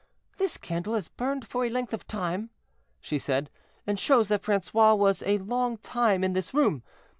"This 0.37 0.57
candle 0.57 0.95
has 0.95 1.09
burned 1.09 1.45
for 1.47 1.63
a 1.63 1.69
length 1.69 1.93
of 1.93 2.07
time," 2.07 2.49
she 3.01 3.19
said, 3.19 3.51
"and 3.85 3.99
shows 3.99 4.29
that 4.29 4.41
Francois 4.41 4.95
was 4.95 5.21
a 5.21 5.37
long 5.37 5.77
time 5.77 6.23
in 6.23 6.33
this 6.33 6.55
room. 6.55 6.81